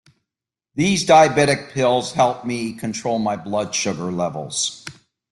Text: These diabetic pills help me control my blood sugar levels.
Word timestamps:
These 0.73 1.05
diabetic 1.05 1.73
pills 1.73 2.13
help 2.13 2.43
me 2.43 2.73
control 2.73 3.19
my 3.19 3.35
blood 3.35 3.75
sugar 3.75 4.11
levels. 4.11 4.83